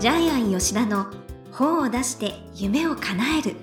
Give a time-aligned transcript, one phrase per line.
[0.00, 1.08] ジャイアン吉田の
[1.52, 3.56] 本を出して夢を叶える。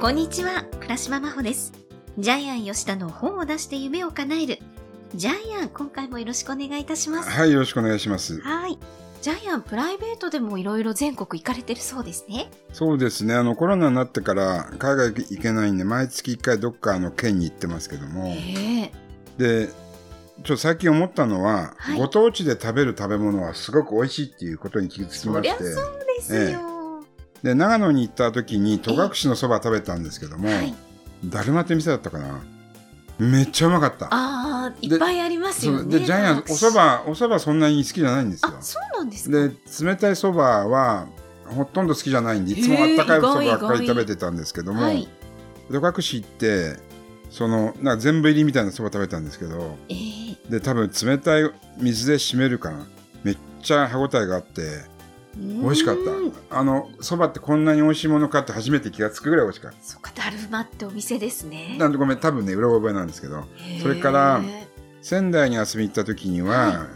[0.00, 1.74] こんにちは倉島真帆です。
[2.16, 4.58] ジャイアン吉田の本を出して夢を叶える。
[5.14, 7.28] ジャイアン今回もよろしくお願いいたします。
[7.28, 8.40] はい、よろしくお願いします。
[8.40, 8.78] はい。
[9.20, 12.50] ジャイアンプライベートでもいろいろ全国行かれてるそうですね。
[12.72, 18.92] そうですね、あの、コロナになってから海外行けないんで、毎月1回どっかの県に行ってますけども、ええ。
[19.36, 19.68] で、
[20.42, 21.98] ちょっと最近思ったのは、はい。
[21.98, 26.60] ご当地で食べる食べ物はすごく美味しいっていうことに気づきそまして、りゃそうですよ、
[27.42, 30.74] で、長野に行った時に戸隠のそば食べたんですけども、はい。
[31.24, 32.40] だるまって店だったかな。
[33.18, 34.06] めっちゃうまかった。
[34.06, 35.98] ああいっぱいありますよね。
[35.98, 38.54] で、ジャイアン、おそば、おそばそんなに好きじゃないんですよ。
[38.58, 38.62] あ。
[38.62, 39.36] そうなんですか？
[39.36, 39.52] で
[39.86, 41.06] 冷たいそばは
[41.44, 45.06] ほとんど好きじゃないんでいつもあったかいそばばっかり食べてたんですけどもはい。
[45.70, 46.76] 戸隠行って
[47.30, 52.86] そのなんか全部入りみたいなそば食べたんですけどええで多分冷たい水で締めるかな。
[53.22, 54.82] めっちゃ歯応えがあって
[55.36, 56.58] 美味しかっうんた。
[56.58, 61.76] あのそばってこんなに美味しいものかって初めて気がつくぐらい美味しかっそうかだるまってお店ですね。
[61.78, 63.44] たなんでごめん多分ね裏覚えなんですけど。
[63.80, 64.40] それから
[65.02, 66.86] 仙台に遊びに行った時には、は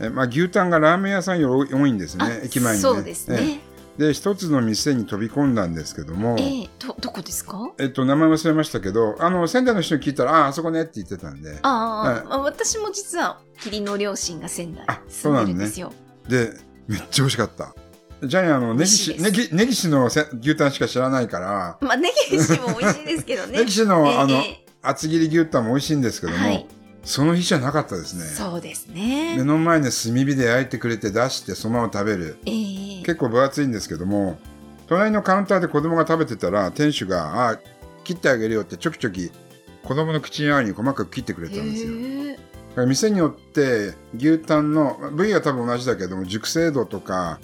[0.00, 2.82] えまあ、牛タンがラーメン屋さんより多いんですあね駅前にね。
[2.82, 3.60] そうですね。
[3.66, 7.72] えで一つの店に飛び込んだんですけども、ええどどこですか？
[7.78, 15.92] えっと、名前忘れましたけど、あの、仙台の人に聞いたら、ああ、あそこねって言ってたんで、ああ、私も実は義理の両親が仙台あ住んでるんですよ。
[16.28, 16.54] で、
[16.86, 17.74] めっちゃ美味しかった。
[18.22, 19.38] ジャイアの、ネギシ、美味しいです。
[19.38, 23.58] ネギ、ネギシのせ牛タンしか知らないから、まあネギ飯も美味しいですけどね。
[23.58, 26.66] ネギシの、あのえ、厚切り牛タンも美味しいんですけども、はい
[27.04, 28.24] その日じゃなかったですね。
[28.24, 32.38] そうですね目の前で炭火で焼いてくれて出して、そのまま食べる。
[32.46, 32.50] え
[33.00, 34.38] え結構分厚いんですけども、
[34.86, 37.58] 隣のカウンターで子供が食べてたら、店主が、ああ、
[38.04, 39.30] 切ってあげるよってちょきちょき、
[39.82, 41.92] 子供の口に合うように細かく切ってくれたんですよ。
[41.92, 41.96] へ
[42.32, 47.40] えだから店によって牛タンの部位は多分同じだけども熟成度とか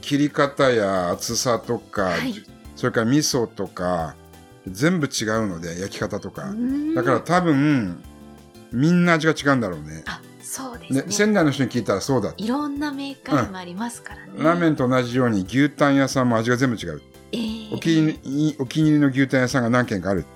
[0.00, 2.34] 切り方や厚さとか、はい
[2.74, 4.16] それから味噌とか
[4.66, 8.02] 全部違うので焼き方とか、うんだから多分
[8.72, 10.02] みんな味が違うんだろうね。
[10.06, 17.02] あそうですでね仙台の人に聞いたらそうだいろんなメーカーもありますからね、ラーメンと同じように牛タン屋さんも味が全部違う。
[17.32, 17.74] ええ。
[17.74, 20.28] お気に入りお気に入りの牛タン屋さんが何軒かあるって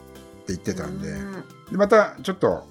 [0.49, 2.65] 言ってたんで、うんでまたちょっと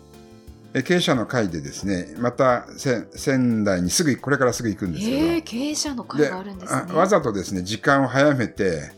[0.73, 6.83] え経営者の会でですねまたせ仙台にすぐこれからすぐ行くんですけど、ええ経営者の会でがあるんですね。
[6.89, 8.91] あわざとですね時間を早めて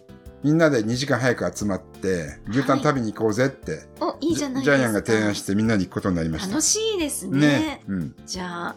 [0.48, 6.52] みんなで2時間早く集まって牛タン食べに行こうぜって、おいいじゃないジャイアンが提案してみんなで行くことになりました。
[6.52, 7.40] 楽しいですね。
[7.40, 8.76] ね、うん、じゃあ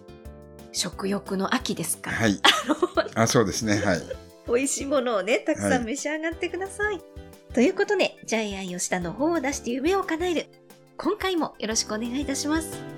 [0.73, 2.41] 食欲の秋ですか、はい。
[3.15, 3.81] あそうですね。
[3.85, 4.03] はい。
[4.49, 7.01] 美味しいものをねたくさん召し上がってください、
[7.55, 10.47] ということでジャイアン吉田の本を出して夢を叶える。
[10.97, 12.90] 今回もよろしくお願いいたします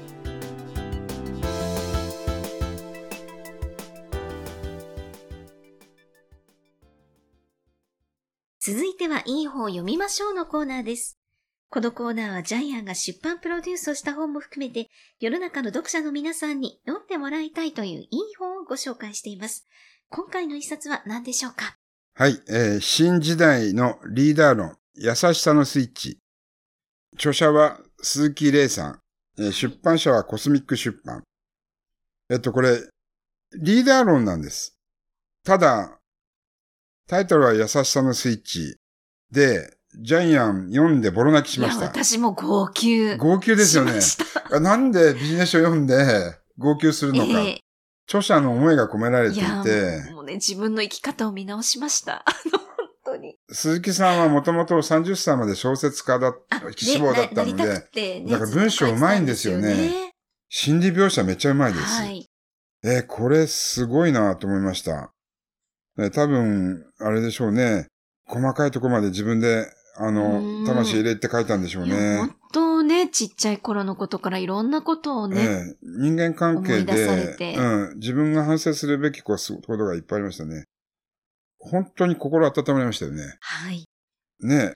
[8.64, 11.18] 続いてはいい本を読みましょうのコーナーです。
[11.68, 18.08] このコーナーはジャイアンが出版プロデュースをした本も含めて世の中の読者の皆さんに読んでもらいたいといういい
[18.38, 19.66] 本をご紹介しています。
[20.10, 21.76] 今回の一冊は何でしょうか？
[22.14, 26.18] はい、えー新時代のリーダー論優しさのスイッチ。
[27.14, 29.00] 著者は鈴木玲さん、
[29.38, 31.24] えー出版社はコスミック出版。
[32.30, 32.78] えっとこれ
[33.58, 34.78] リーダー論なんです。
[35.42, 35.98] ただ
[37.12, 38.78] タイトルは優しさのスイッチ
[39.30, 43.18] でジャイアン読んでボロ泣きしましいや、た私も号泣。
[43.18, 45.94] 号泣ですよねしましたあなんでビジネス書読んで
[46.56, 47.60] 号泣するのか、え
[48.08, 52.24] 著者の思いが込められていえいもうね、自分の生き方を見直しました。
[52.24, 53.36] あの、本当に。
[53.50, 60.12] 鈴木さんはもともと30歳まで小説家だっあ、志望だったので、ねだから文章うまいんですよねずっと書いてたんです
[60.48, 61.84] 心理描写めっちゃうまいです。
[61.84, 62.26] はい。
[62.84, 65.11] えーこれすごいなと思いました。
[65.98, 67.86] えー多分、あれでしょうね。
[68.26, 69.66] 細かいところまで自分で、
[69.98, 72.34] あうのん、魂入れて書いたんでしょうね本。
[72.52, 77.62] 当ね、ちっちゃい頃のことからいろんなことをね、ええ人間関係思い出されでて、う
[77.94, 80.64] ん、自分が反省するべきことがいっぱいありましたね。
[81.58, 83.36] 本当に心温まりましたよね。
[83.40, 83.84] はい。
[84.40, 84.74] ねえ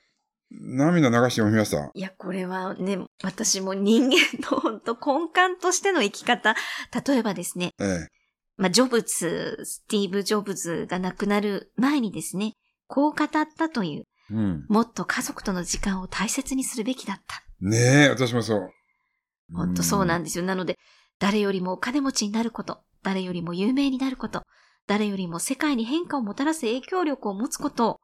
[0.50, 1.90] 涙流して読みました？
[1.92, 4.16] いや、これはね、私も人間
[4.50, 6.54] の本当根幹としての生き方、
[7.06, 8.08] 例えばですね、ええ
[8.56, 12.55] まあ、ジョブズ、スティーブ・ジョブズが亡くなる前にですね、
[12.87, 14.05] こう語ったという、
[14.35, 14.67] うん。
[14.69, 17.43] もっと家族との時間を大切にするべきだった。
[17.61, 18.70] ねえ、私もそう。
[19.53, 20.44] 本当そうなんですよ。
[20.44, 20.79] なので、
[21.19, 24.43] 誰よりもお金持ちになること、誰よりも有名になること、
[24.87, 28.00] 誰よりも世界に変化をもたらす影響力を持つこと、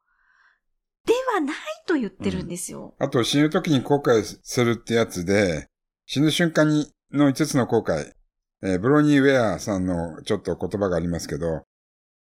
[1.04, 1.56] ではない
[1.86, 2.94] と言ってるんですよ。
[2.98, 5.66] あと死ぬ時に後悔するってやつで、
[6.06, 8.12] 死ぬ瞬間にの5つの後悔、
[8.62, 11.62] えーブロニー・ウェアさんのちょっと言葉がありますけど、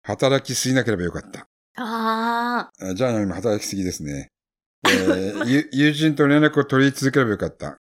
[0.03, 1.47] 働きすぎなければよかった。
[1.77, 4.29] あえージャイアンは今働きすぎですね。
[4.89, 7.79] えー ゆ友人と連絡を取り続ければよかった。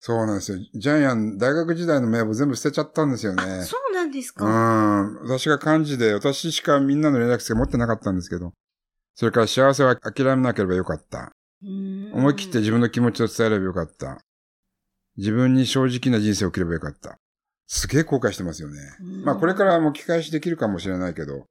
[0.00, 0.58] そうなんですよ。
[0.74, 3.62] ジャイアン、大学時代の名簿全部捨てちゃったんですよあ、ね。
[3.62, 5.02] そうなんですうか。
[5.02, 5.14] ん。
[5.22, 8.52] 私が幹事で、私しかみんなの連絡先持ってなかったんですけど。
[9.14, 11.32] それから幸せは諦めなければよかった。
[11.62, 14.18] 思思い切って自分の気持ちを伝えればよかった。
[15.16, 17.18] 自分に正直な人生を送ればよかった。
[17.66, 18.78] すげえ後悔してますよね。
[19.24, 21.46] まあこれからも聞き返しできるかもしれないけど、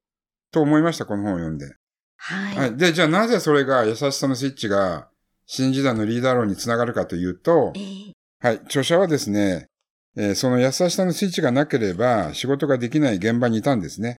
[0.52, 1.74] と思いました、この本を読んで。
[2.18, 2.58] はい。
[2.58, 2.78] はい。
[2.78, 5.08] で、じゃあなぜそれが優しさのスイッチが
[5.48, 8.56] 新時代のリーダー論につながるかというとえ、ーはい。
[8.66, 9.68] 著者はですね、
[10.16, 14.18] えーその優しさのスイッチがなければ仕事ができない現場にいたんですね。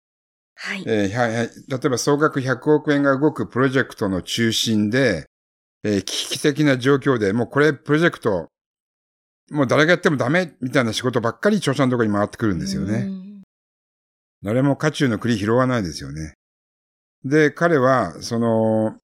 [0.57, 0.83] はい。
[0.87, 1.51] えーはいはい。
[1.69, 5.27] 例えば総額100億円が動くプロジェクトの中心で、
[5.85, 8.49] えー危機的な状況で、もうこれプロジェクト、
[9.53, 12.99] もう誰がやってもダメみたいな仕事ばっかり著者のところに回ってくるんですようね。
[13.03, 13.43] ん
[14.43, 16.35] 誰も渦中の栗拾わないですよね。
[17.25, 18.97] で、彼は、その、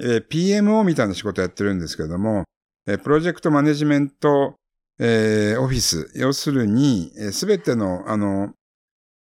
[0.00, 2.44] えー PMO みたいな仕事やってるんですけれども、
[2.86, 4.56] えープロジェクトマネジメント、
[4.98, 8.52] えーオフィス、要するに、すべての、あの、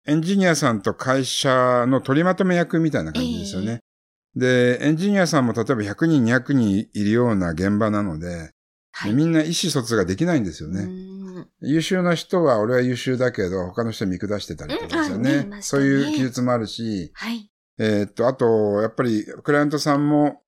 [0.08, 3.80] エンジニアさんと会社の取りまとめ役みたいな感じですよね。
[4.36, 8.50] で、エンジニアさんも例えば100人、200人いるような現場なので、
[9.00, 9.14] はい。
[9.14, 10.82] みんな意思疎通ができないんですよね。
[10.82, 11.20] うん
[11.62, 15.62] 優秀な人は俺は優秀だけど、他の人見下してたりとかですようんね。
[15.62, 17.50] そういう記述もあるし、はい。
[17.78, 20.42] えーっと、あと、やっぱり、クライアントさんも、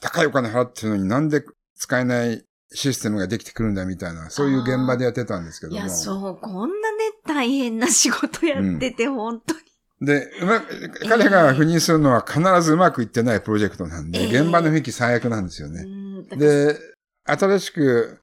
[0.00, 1.44] 高いお金払ってるのになんで
[1.76, 5.78] 使えないシステムができてくるんだみたいな、そういう現場でやってたんですけども。
[5.78, 9.60] いや、そう、こんなね、大変な仕事やってて、本当に。
[10.06, 15.86] で、うまく、彼が赴任するのは必ずうまくいってないプロジェクトなんで、ええ現場の雰囲気最悪なんですよね。
[16.36, 16.78] で、
[17.26, 18.20] 新しく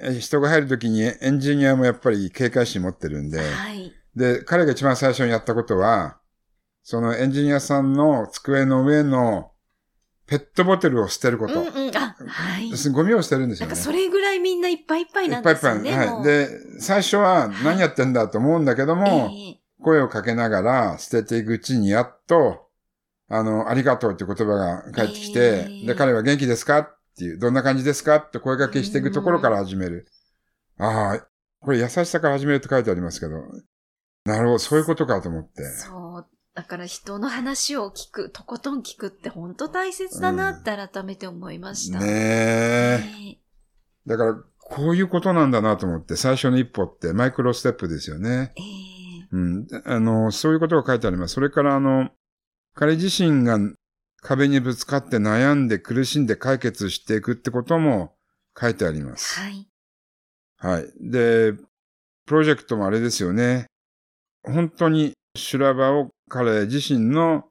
[0.00, 3.92] え人が入るときにエンジニアもやっぱり警戒心持ってるんで、はい。
[4.16, 6.18] で、彼が一番最初にやったことは、
[6.82, 9.52] そのエンジニアさんの机の上の
[10.26, 11.60] ペットボトルを捨てること。
[11.60, 11.96] うんうん。
[11.96, 12.70] あ、はい。
[12.92, 13.74] ゴミを捨てるんですよね。
[13.74, 15.82] なんかそれぐらいみんないっぱいいっぱいなんいっぱいいっぱい。
[15.82, 16.06] ですよね。
[16.06, 16.24] もはい。
[16.24, 16.48] で、
[16.80, 22.68] 最初は何やってんだと思うんだけども、ええ声をかけながら捨てていくうちにやっと、
[23.28, 26.94] あの、ありがとうって言葉が返ってきて、えーで、彼は元気ですか？
[27.12, 28.16] っていう、どんな感じですか？
[28.16, 30.06] って声掛けしていくところから始める。
[30.78, 31.26] ああ、
[31.60, 33.36] これ優しさから始めるって書いてありますけど、
[34.24, 35.64] なるほど、そういうことかと思って。
[35.64, 36.26] そう。
[36.54, 41.98] だから人の話を聞く、とことん聞くって本当大切だなって改めて思いました。
[41.98, 42.98] ねえ。
[42.98, 43.38] ね
[44.06, 48.52] だから、こういうことなんだなと思って、最初の一歩ってマイクロステップですよね。
[48.56, 49.66] ええうん。
[49.86, 51.34] あの、そういうことが書いてあります。
[51.34, 52.10] それから、あの、
[52.74, 53.58] 彼自身が
[54.22, 58.14] 壁にぶつかって悩んで苦しんで解決していくってことも
[58.58, 59.40] 書いてあります。
[59.40, 59.68] はい。
[60.58, 60.86] はい。
[61.00, 61.52] で、
[62.24, 63.66] プロジェクトもあれですよね。
[64.44, 67.44] 本当に修羅場を彼自身の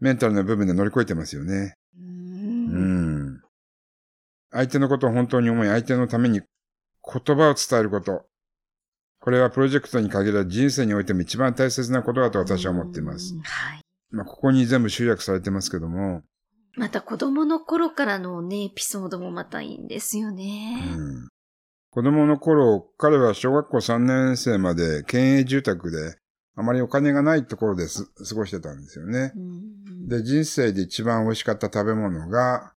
[0.00, 1.74] メンタルな部分で乗り越えてますよね。
[1.96, 2.00] う。
[2.00, 3.42] うんん。
[4.50, 8.26] 相手のことを本当に思い、相手のために言葉を伝えること。
[9.20, 13.40] これはプロジェクトに限らず人生においても一番大切なことだと私は思っていますうん。
[13.42, 13.85] はい。
[14.10, 16.22] まあ、ここに全部集約されてますけども、
[16.76, 20.78] また子供の頃からのね、エピソードもまたいいんですよね。
[20.94, 21.28] うん、
[21.90, 26.18] 子供の頃、彼は小学校3年生まで県営住宅で
[26.54, 29.32] あまりお金がないところです過ごしてたんですよね。
[29.36, 32.74] うんで、人生で一番美味しかった食べ物が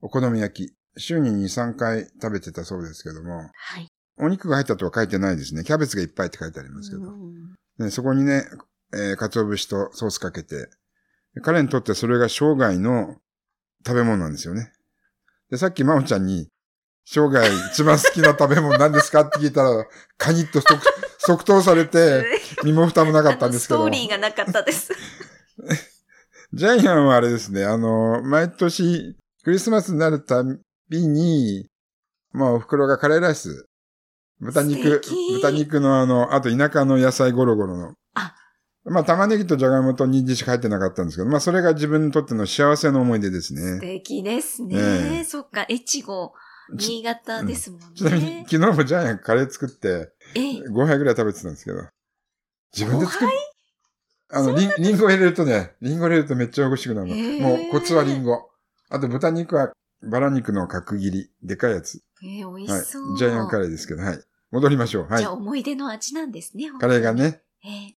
[0.00, 0.74] お好み焼き。
[1.00, 3.88] 週に2、3回食べてたそうですけども、はい。
[4.20, 5.62] お肉が入ったとは書いてないですね。
[5.62, 7.02] キャベツがいっぱいって書いてありますけど。
[7.02, 8.44] うんね、そこにね、
[8.92, 10.68] えー、鰹節とソースかけて、
[11.42, 13.16] 彼にとってそれが生涯の
[13.86, 14.72] 食べ物なんですよね。
[15.50, 16.48] で、さっきまおちゃんに、
[17.04, 19.86] 生涯一番好きな食べ物何ですかって聞いたら、
[20.18, 20.80] カニッと即
[21.18, 22.24] 即答されて、
[22.64, 24.92] 身も蓋もなかったんですけどストー、リーがなかったです。
[26.52, 30.42] ジャイアンはあれですね、あの、毎年クリスマスになるた
[30.88, 31.68] びに、
[32.32, 33.66] まあお袋がカレーライス、
[34.40, 35.00] 豚肉
[35.32, 37.94] 豚肉のあの、あと田舎の野菜ゴロゴロの。
[38.14, 38.34] あ
[38.90, 43.80] まあ玉ねぎとじゃがいもと人参しか入ってなかったんですけど、まあそれが自分にとっての幸せの思い出です素ね。
[43.80, 44.76] 敵ですね。
[44.76, 46.32] ええそっか、越後、
[46.76, 47.86] 新潟ですもんね。
[47.94, 51.78] ちなみに昨日もジャイアンカレー作ってええ5杯ぐらい食べてたんですけど、
[52.76, 53.30] 自分で作っ5
[54.30, 57.14] あの、リンリンゴ入れるとね、リンゴ入れるとめっちゃ美味しくなるの。
[57.14, 58.50] へーもうコツはリンゴ。
[58.90, 61.30] あと豚肉はバラ肉の角切り。
[61.42, 62.02] でかいやつ。
[62.22, 62.80] ええ美味はい。
[62.82, 63.16] しそう。
[63.16, 64.20] ジャイアンカレーですけど、はい。
[64.50, 65.06] 戻りましょう。
[65.06, 65.32] はいじゃあ。
[65.32, 66.70] 思い出の味なんですね。
[66.78, 67.40] カレーがね。
[67.64, 67.97] ええ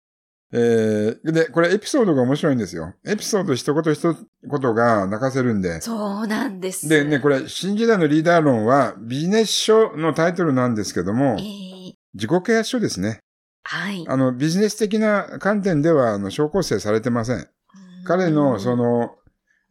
[0.52, 2.94] えー、で、これエピソードが面白いんですよ。
[3.06, 5.80] エピソード一言一言が泣かせるんで。
[5.80, 6.88] そうなんです。
[6.88, 13.20] でね、これ、新時代のリーダー論はビジネス書のタイトルなんですけどもえ、え自己啓発書ですね。
[13.62, 14.04] はい。
[14.08, 17.48] あの、ビジネス的な観点では、あの、小構成されてません。
[18.04, 19.10] 彼の、その、の、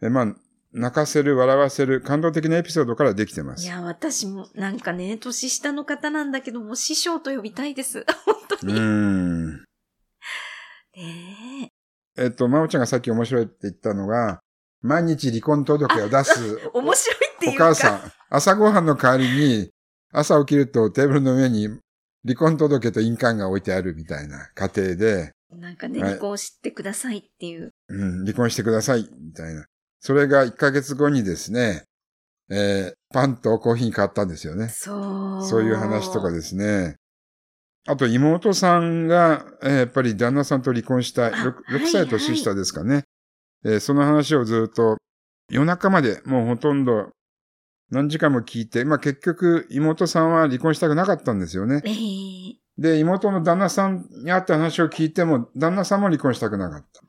[0.01, 0.35] えまあ、
[0.71, 3.65] 泣かせる、笑わせる、感動的なエピソードからできてます。
[3.65, 8.05] いや、私も、なんかね、年下の方なんだけども、師匠と呼びたいです。
[8.25, 8.75] 本当うに。
[8.75, 9.65] ーん。
[11.03, 11.71] ね
[12.17, 14.41] えっと、まおちゃんがさっき面白いって言ったのが、
[14.81, 16.69] 毎日離婚届を出すえ。
[16.73, 17.65] 面白いっていおうか。
[17.67, 19.69] 母さん、朝ごはんの代わりに、
[20.11, 21.67] 朝起きるとテーブルの上に
[22.25, 27.71] 離婚届と印鑑が置いてあるみたいな家庭で、なんかね、はい離婚してくださいっていう。
[27.87, 29.65] うん、離婚してください、みたいな。
[29.99, 31.83] それが1ヶ月後にですね、
[32.49, 34.69] えーパンとコーヒーに変わったんですよね。
[34.69, 35.47] そう。
[35.47, 36.95] そういう話とかですね。
[37.89, 43.03] あと妹さんが、えーやっぱり旦那さんと離婚したあ 6, はい歳年下ですかね、
[43.65, 44.97] えーその話をずっと
[45.49, 47.09] 夜中までもうほとんど
[47.89, 51.81] 何時間も聞いて、まあ結局妹さんは離婚したくなかったんですよね。
[51.85, 57.01] ええで、妹の旦那さんに会った話を聞いても、旦那さんも離婚したくなかった。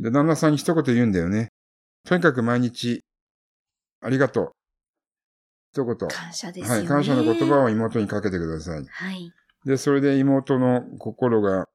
[0.00, 1.48] で、旦那さんに一言言うんだよね。
[2.04, 3.00] とにかく毎日、
[4.00, 4.52] ありがとう。
[5.72, 6.08] 一言。
[6.08, 6.80] 感謝ですよね。
[6.80, 8.84] はい、感謝の言葉を妹にかけてください。
[8.84, 9.32] はい。
[9.64, 11.68] で、それで妹の心が、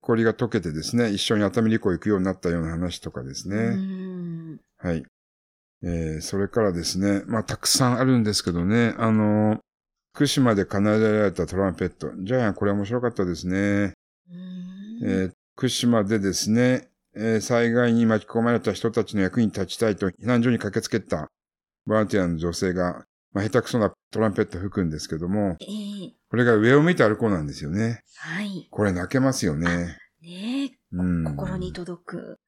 [0.00, 3.56] 氷が溶けてですね、一緒に熱海旅行行くようになったような話とかですね。
[3.56, 4.60] ん。
[4.78, 5.02] はい。
[5.82, 9.58] えー、それからですね、まあ、たくさんあるんですけどね、あの、
[10.14, 12.10] 福島で奏でられたトランペット。
[12.22, 13.92] ジャイアン、これ面白かったですね。
[15.02, 21.28] えー福島でですね、えー災害に巻き込まれた人たちの役に立ちたいと避難所に駆けつけた
[21.86, 28.02] ボランティアの女性が、まあ、下手くそなトランペット吹くんですけども、ええこれが上を向いて歩こうなんですよね。
[28.18, 28.68] はい。
[28.70, 29.96] これ泣けますよね。
[30.20, 31.24] ねえ、うん。
[31.24, 32.38] 心に届く。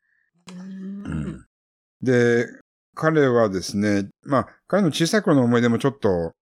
[0.52, 1.46] うん。
[2.02, 2.46] で、
[2.94, 6.32] 彼はですね、まあ、彼の小さい頃の思い出もちょっと、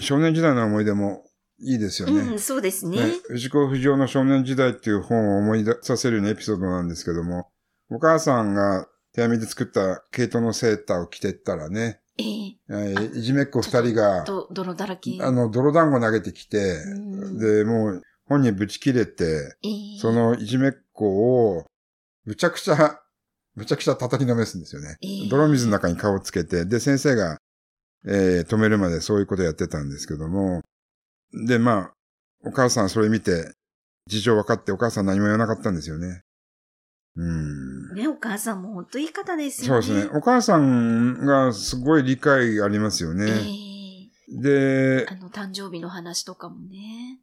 [0.00, 1.22] 少年時代の思い出も
[1.60, 2.22] いいですよね。
[2.22, 2.96] うん、そうですね。
[2.96, 7.52] ね、藤子不二雄の少年時代っていう本を思い出させるようなエピソードなんですけども、
[7.88, 15.18] お母さんが手編みで作った毛糸のセーターを着てったらね、えええーいじめっ子二人が、と、泥だらけ。
[15.20, 16.94] あの、泥団子投げてきて、う
[17.30, 21.64] んで、もう本人ぶち切れて、ええそ、のいじめっ子を、
[22.24, 23.00] むちゃくちゃ、
[23.54, 24.96] むちゃくちゃ叩きのめすんですよね。
[25.02, 27.38] ええ泥水の中に顔をつけて、で、先生が、
[28.06, 30.62] えー止めるまでそういうことやってたんですけども、
[31.46, 31.92] で、まあ、
[32.44, 33.52] お母さんそれ見て、
[34.06, 36.22] 事情分かってお母さん何も言わなかったんですよね。
[37.20, 37.94] うん。
[37.94, 39.94] ね、お母さんも本当いい方ですそうよね。
[39.94, 40.18] ですね。
[40.18, 43.26] お母さんがすごい理解ありますよえね。
[43.26, 47.20] えであ、の、誕生日の話とかもね。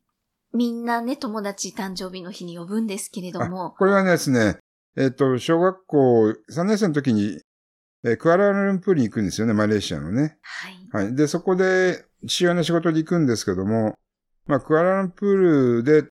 [0.53, 3.71] みんなね、友達誕生日の日に呼ぶんですけれどあも。
[3.71, 4.57] これはですね、
[4.95, 7.39] えっ、と、小学校3年生の時に、
[8.03, 10.37] えークアラルンプールに行くんですよね、マレーシアのね。
[10.41, 11.05] はい。
[11.05, 11.15] はい。
[11.15, 13.95] で、そこで、父親の仕事で行くんですけども、
[14.45, 15.35] まあ、クアラルンプー
[15.77, 16.07] ルで、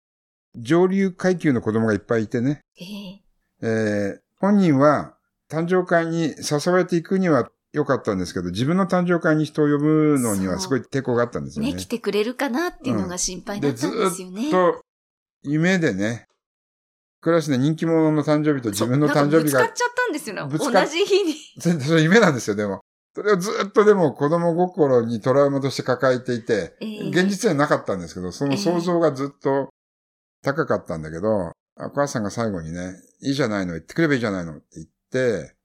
[0.55, 3.21] 上流階級の子供がいっぱいいてね、ええ
[3.61, 5.13] えー本人は
[5.51, 11.73] 誕生会に誘われていくには良かったんですけど、自分の誕生会に人を呼ぶのにはすごい抵抗があったんですよね。
[11.73, 14.47] ね、来てくれるかなっていうのが心配だで、ずったんですよね。
[14.49, 14.81] っと、
[15.43, 16.27] 夢でね、
[17.21, 20.57] クラスで人気者の誕生日と自分の誕生日がぶつかっちゃったんですよね。
[20.57, 21.35] 同じ日に。
[21.59, 22.81] 全 然それ夢なんですよ、でも。
[23.13, 29.69] それをずっとでも子供心にトラウマとして抱えていて、ええ現実にはなかったんですけど、その想像がずっと
[30.41, 35.55] 高かったんだけど、お母さんが最後にね、いいじゃないの、言ってくればいいじゃないのって言って、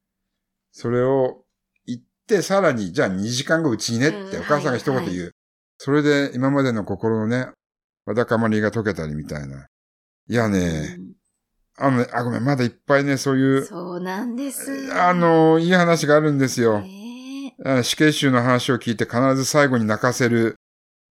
[0.72, 1.44] それを
[1.86, 5.22] 言って、さらに、じゃあ2時間後うちにねってうんお母さんが一言言う。
[5.22, 5.32] はい
[5.78, 7.48] それで今までの心のね、
[8.06, 9.66] わだかまりが解けたりみたいな。
[10.28, 10.98] いやね、
[11.78, 14.90] あのね、あ、ごめん、まだいっぱいね、そういう、そうなんです。
[14.94, 16.82] あ、の、いい話があるんですよ。
[17.82, 20.56] 死刑囚の話を聞いて必ず最後に泣かせる、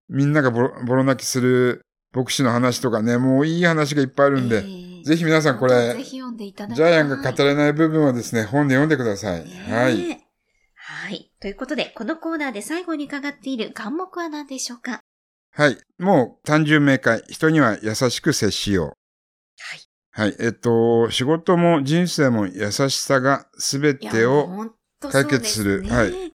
[0.09, 1.81] みんながボロボロ泣きする
[2.13, 9.45] 牧師の話とかね、もういい話がいっぱいあるんで、ええぜひ皆さんこれぜ、ひ読んでいただきジャイアンが語れない部分はですね、本で読んでください。
[9.45, 10.25] ねはい。
[10.73, 11.31] はい。
[11.39, 15.01] ということで、このコーナーで最後に伺っている願目は何でしょうか？
[15.51, 15.77] はい。
[15.99, 17.21] もう単純明快。
[17.29, 18.93] 人には優しく接しよう。
[20.11, 20.35] はい。
[20.39, 24.71] えっと、仕事も人生も優しさが全てを、
[25.01, 26.31] 解決するですねはい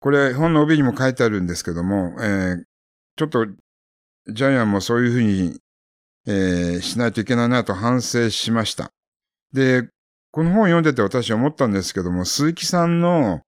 [0.00, 2.62] これ本の帯にも書いてあるんですけども、えー
[3.16, 5.58] ちょっと、ジャイアンもそういうふうに、
[6.26, 8.90] えーしないといけないなと反省しました。
[9.52, 9.88] で、
[10.32, 13.40] この本を読んでて私思ったんですけども、鈴木さんの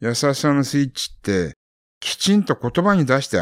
[0.00, 1.54] 優しさのスイッチって、
[2.00, 3.38] きちんと言葉に出して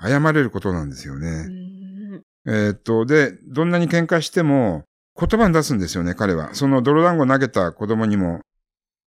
[0.00, 1.44] 謝れることなんですようね。
[1.44, 4.84] んえーっと、で、どんなに喧嘩しても
[5.18, 6.54] 言葉に出すんですよね、彼は。
[6.54, 8.40] その泥団子投げた子供にも、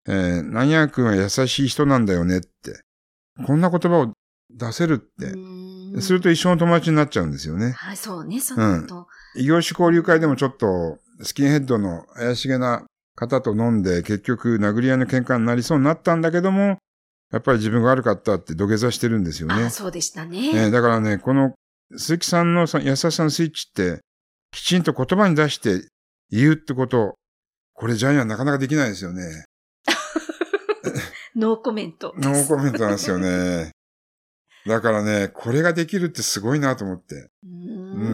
[0.07, 2.81] えー、何々君は優しい人なんだよねって。
[3.47, 4.13] こんな言葉を
[4.51, 5.33] 出せるって。
[5.93, 7.71] うんうんすると一緒の友達になっちゃうんですよね。
[7.73, 9.07] はい、そうね、そうなると。
[9.35, 12.83] 異業種交流会でもちょっと、スキンヘッドの怪しげな
[13.15, 16.79] 方と飲んで、結局殴り合いの喧嘩になりそうになったんだけども、
[17.31, 19.69] やっぱり自分が悪かったって土下座してるんですよねあ、。
[19.69, 20.49] そうでしたね。
[20.53, 21.53] えーだからね、この
[21.95, 24.01] 鈴木さんの優しさのスイッチって、
[24.51, 25.87] きちんと言葉に出して
[26.29, 27.15] 言うってこと、
[27.73, 29.45] これジャイアンなかなかできないですよね。
[31.35, 32.13] ノーコメント。
[32.17, 33.71] ノーコメントなんですよね。
[34.65, 37.29] だからね、これができるってすごいなと思って。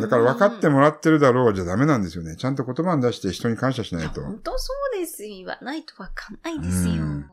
[0.01, 2.35] だから分かってもらってるだろうじゃダメなんですよね。
[2.35, 4.21] ちゃんと言葉に出して人に感謝しないと。
[4.21, 5.23] 本当そうです。
[5.23, 6.93] 言わないとわかんないですよ。
[6.93, 7.31] うん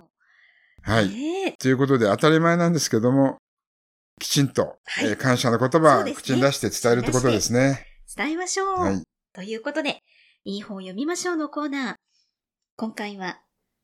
[0.83, 1.57] はい。
[1.59, 3.39] ということで当たり前なんですけども、
[4.21, 7.85] きちんと、はいえー感謝の言そ葉ね口に出して伝えるってことですね。
[8.17, 8.79] 伝えましょう。
[8.79, 9.03] はい。
[9.35, 10.03] ということで、
[10.45, 11.95] いい本読みましょうのコーナー。
[12.77, 13.41] 今回は、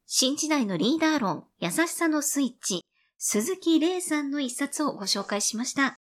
[0.06, 2.84] 新時代のリーダー論、優しさのスイッチ、
[3.24, 5.96] 鈴木玲さんの一冊をご紹介しました。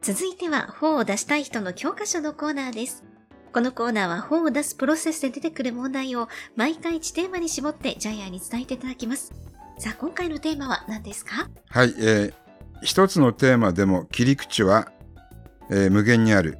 [0.00, 3.04] 続いては本を出したい人の教科書のコーナーです。
[3.52, 9.34] このコーナーは本を出すプロセスで出てくる問題を毎回1テーマに絞ってジャイアンに伝えていただきます。
[9.78, 11.50] さあ、今回のテーマは何ですか？
[11.68, 11.94] はい。
[11.98, 12.34] えー
[12.82, 14.90] 一つのテーマでも切り口は、
[15.70, 16.58] えー無限にある。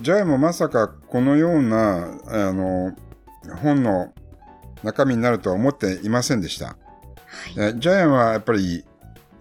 [0.00, 2.92] ジャイもまさかこのような、あの、
[3.62, 4.12] 本の
[4.82, 6.66] 中身になるとは思っていませんでした。
[6.66, 6.76] はい。
[7.56, 8.84] えージャイアンはやっぱり、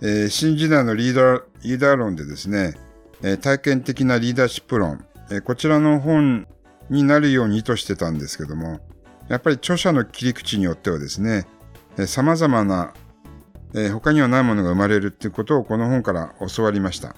[0.02, 2.74] えー新時代のリーダー、リーダー論でですね、
[3.22, 6.48] えー体験的なリーダーシップ論、えーこちらの本
[6.90, 8.80] になるように意図してたんですけども、
[9.28, 11.48] やっぱり著者の切り口によってはですね、
[11.98, 12.94] えー様々な、
[13.74, 17.16] えー他にはないものが生まれるっていうことをこの本から教わりました。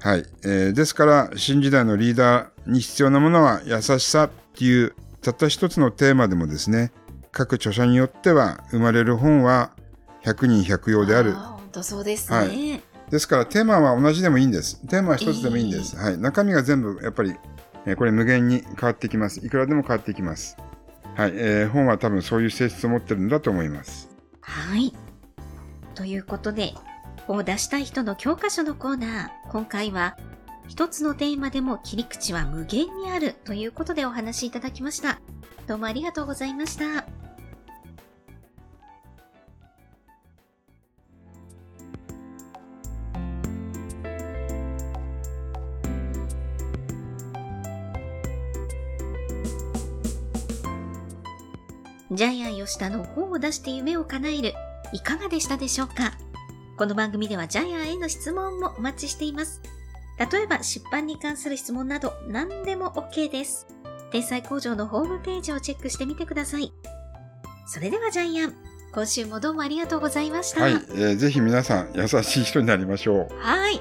[0.00, 0.26] はい。
[0.44, 6.92] えーですから、新時代のリーダーに必要なものは優しさっていう、たった一つのテーマでもですね、
[7.32, 9.72] 各著者によっては生まれる本は
[10.24, 11.32] 100人100用である。
[11.32, 12.36] ー本当そうですね。
[12.36, 14.86] はいですからテーマは同じでもいいんです。
[14.86, 15.96] テーマは一つでもいいんです。
[15.96, 16.18] はい。
[16.18, 17.34] 中身が全部やっぱり、
[17.86, 19.44] えーこれ無限に変わってきます。
[19.44, 20.58] いくらでも変わってきます。
[21.16, 21.32] はい。
[21.34, 24.10] えー本は多分そういう性質を持ってるんだと思います。
[24.42, 24.94] はい。
[25.94, 26.74] ということで、
[27.26, 29.28] 本を出したい人の教科書のコーナー。
[29.50, 30.16] 今回は、
[30.68, 35.20] 一つのテーマでも切り口は無限にあるということでお話しいただきました。
[35.66, 37.06] どうもありがとうございました。
[52.10, 54.52] ジャイアン吉田の本を出して夢を叶える、
[54.92, 56.18] いかがでしたでしょうか？
[56.78, 59.60] この番組ではジャイアンへの質問もお待ちしています。
[60.30, 63.66] 例えば出版に関する質問など何でも OK です。
[64.12, 66.72] 天才工場のホームページをチェックしてみてください。
[67.66, 68.54] それではジャイアン、
[68.92, 70.62] 今週もどうもありがとうございました。
[70.62, 70.72] はい。
[70.72, 73.28] えーぜひ皆さん優しい人になりましょう。
[73.40, 73.80] はい。